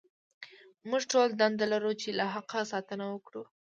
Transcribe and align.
موږ 0.89 1.03
ټول 1.11 1.27
دنده 1.39 1.65
لرو 1.73 1.91
چې 2.01 2.09
له 2.17 2.25
حق 2.33 2.51
ساتنه 2.71 3.05
وکړو. 3.09 3.43